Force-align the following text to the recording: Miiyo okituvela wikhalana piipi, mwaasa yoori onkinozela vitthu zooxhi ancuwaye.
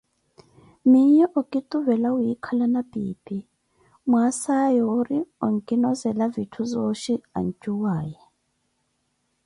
Miiyo 0.91 1.25
okituvela 1.39 2.09
wikhalana 2.17 2.81
piipi, 2.91 3.37
mwaasa 4.09 4.55
yoori 4.77 5.19
onkinozela 5.45 6.25
vitthu 6.35 6.61
zooxhi 6.71 7.15
ancuwaye. 7.37 8.21